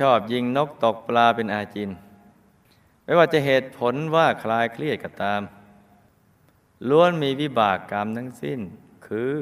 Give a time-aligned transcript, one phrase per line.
[0.00, 1.90] ชอบยิงนกตกปลาเป็นอาจิน
[3.04, 5.42] ไม่ว่าจะเหตุผลว่าคลายเครียดก็ตาม
[6.88, 8.60] ล้วนมีวิบากกรรมทั้งสิ้น
[9.06, 9.32] คือ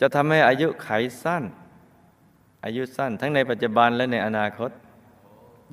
[0.00, 0.88] จะทำให้อายุไข
[1.22, 1.44] สั้น
[2.64, 4.70] อายุสั้นทั้งในปัจจุบันและในอนาคต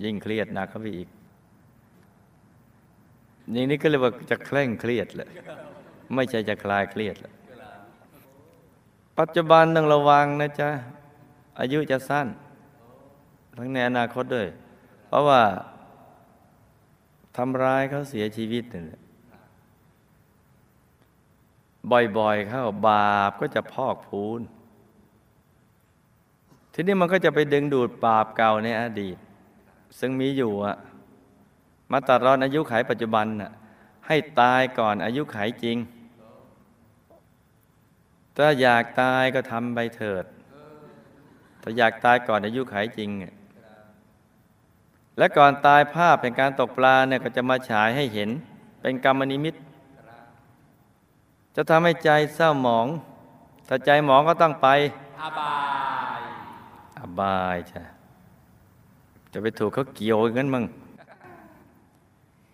[0.04, 1.10] ยิ่งเครียดหนักเข้าไปอีก
[3.54, 5.30] นี่นี่ก็เรียกว่าจะเคร่งเครียดแหละ
[6.16, 7.34] ไม่ใช่จะคลายเครียดแหละ
[9.20, 10.70] ปัจจุบันต้องระวังนะจ๊ะ
[11.60, 12.28] อายุจะสั้น
[13.58, 14.48] ทั้งในอนาคตด้วย
[15.08, 15.42] เพราะว่า
[17.38, 19.02] ทำร้ายเขาเสียชีวิตเนี่ย
[21.92, 24.42] บ่อยๆเข้าบาปก็จะพอกพูน
[26.74, 29.18] ทีนี้มันก็จะไปดึงดูดบาปเก่าในอดีต
[30.00, 30.76] ซึ่งมีอยู่อะ
[31.92, 33.52] มาตัดรอนอายุไขปัจจุบันน่ะ
[34.08, 35.78] ให้ตายก่อนอายุไขจริง
[38.38, 40.26] ถ้าอยากตายก็ทำไปเถิด
[41.62, 43.10] ถ้าอยากตายก่อนอายุไขจริง
[45.18, 48.30] และก่อนตายภาพเป็นการตกปลาเนี่ยก็จะมาฉายให้เห็น
[48.82, 49.56] เป็นกรรมนิมิต
[51.56, 52.88] จะทำให้ใจเศร้าหมอง
[53.68, 54.68] ถ้าใจหมองก็ต้องไป
[55.22, 55.56] อบา
[56.20, 56.22] ย
[57.00, 57.82] อบายจ้ะ
[59.32, 60.66] จะไปถูกเขาเกี่ยวอย่างนั้นมั้ง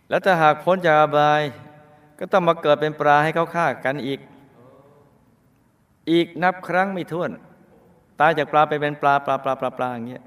[0.10, 1.42] แล้วถ้าหากพ้นจากอบาย
[2.20, 4.20] ก็ต้องมาเกิดเป็นปลาให้เขาฆ่ากันอีก
[6.12, 7.32] อีกนับครั้งไม่ถ้วน
[8.20, 10.24] ตายจากปลาไปเป็นปลาปลาปลาปลาปลาอย่างเงี้ย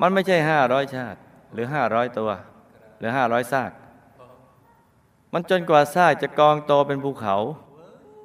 [0.00, 1.18] มันไม่ใช่ห้าร้อยชาติ
[1.52, 2.30] หรือห้าร้อยตัว
[2.98, 3.70] หรือห้าร้อยซาก
[5.32, 7.36] มันจนกว่าซากจะกองโตเป็นภูเขา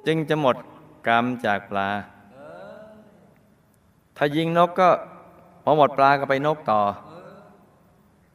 [0.06, 0.56] จึงจะหมด
[1.08, 1.88] กรรมจากปลา
[4.16, 4.88] ถ้ายิงนกก็
[5.64, 6.80] พอหมดปลาก็ไปนกต่อ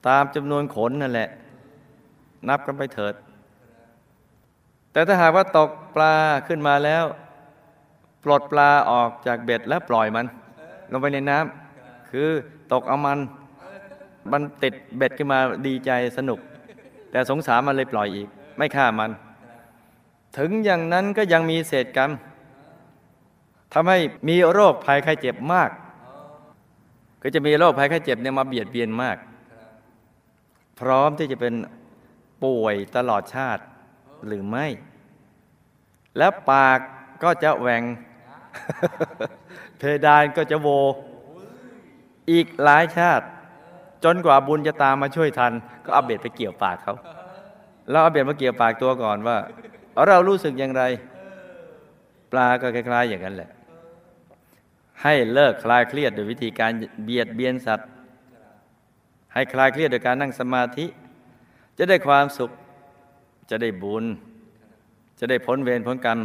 [0.08, 1.30] ตามจำนวนขนนั่นแหละ
[2.50, 3.14] นับกันไปเถิด
[4.92, 6.16] แต่ถ้าหากว่าตกปลา
[6.48, 7.04] ขึ้นมาแล้ว
[8.24, 10.26] ปลดปลาออกจากเบ็ดแล้วปล่อยมัน
[10.92, 12.30] ลงไปในน้ำคือ
[12.74, 13.20] ตกเอามัน
[14.32, 16.40] มันติดเบ็ดขึ้นมาดีใจสนุก
[17.12, 18.28] แต่สงสารมันเลยปล่อยอีก
[18.58, 19.12] ไม่ฆ่ามัน
[20.38, 22.12] ถึงอย่างนั้นก็ยังมีเศษกรรม
[23.74, 25.70] ทำให้มีโรคภัยไข้เจ็บมาก
[27.22, 29.18] ก็จะมีโรคภัยไข้เจ็บเนี่ยมาเบียดเบียนมาก
[30.80, 31.54] พร้อมที่จะเป็น
[32.44, 33.64] ป่วยตลอดชาติ
[34.26, 34.68] หรือไม่
[36.18, 36.80] และปาก
[37.24, 37.84] ก็จะแหว่ง
[39.78, 40.68] เพดานก็จะโหว่
[42.32, 43.26] อีกหลายชาติ
[44.04, 45.54] จนกว่าบุญจะตามมาช่วยทัน
[45.86, 46.96] ก็เอาเบ็ดไปเกี่ยวปากเขา
[47.90, 49.38] เราเอาเบ็ดมาเกี่ยวปากตัวก่อนว่า
[50.08, 50.84] เรารู้สึกอย่างไร
[52.32, 53.50] ปลาก็คล้ายๆอย่างนั้นแหละ
[55.04, 56.72] ให้เลิกคลายเครียดโดยวิธีการ
[57.04, 57.90] เบียดเบียนสัตว์
[59.34, 60.86] ให้คลายเครียดโดยการนั่งสมาธิ
[61.78, 62.52] จะได้ความสุข
[63.50, 64.06] จะได้บุญ
[65.20, 66.20] จะได้พ้นเวรพ้นกรรม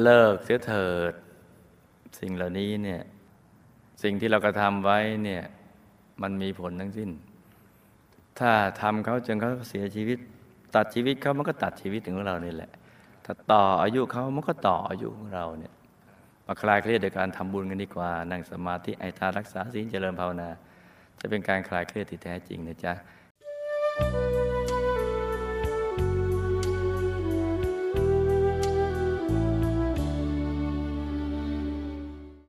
[0.00, 1.12] เลิกเสียเถิด
[2.20, 3.02] สิ่งเหล่านี้เนี่ย
[4.02, 5.42] สิ่งที่เรากระทำไว้เนี่ย
[6.22, 7.10] มันมีผลทั้งสิ้น
[8.38, 10.18] ถ้าทำเขาจนเขาเสียชีวิต
[10.74, 12.70] ตัดชีวิตเขามันก็ตัดชีวิตของเรานี่แหละ
[13.24, 15.72] ถ้าต่ออายุเขามันก็ต่ออายุของเราเนี่ย
[16.46, 20.48] มาคลายเครียดโดยการทำบุญกันดีกว่า นั่งสมาธิไอทานรักษาศีลเจริญภาวนา
[21.20, 22.92] จะเป็นการคลายเครียดที่แท้จริงนะจ๊ะ